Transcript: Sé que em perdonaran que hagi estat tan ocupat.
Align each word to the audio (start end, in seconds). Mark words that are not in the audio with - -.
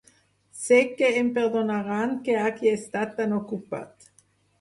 Sé 0.59 0.77
que 1.01 1.09
em 1.19 1.27
perdonaran 1.35 2.15
que 2.29 2.37
hagi 2.45 2.71
estat 2.79 3.13
tan 3.21 3.37
ocupat. 3.41 4.09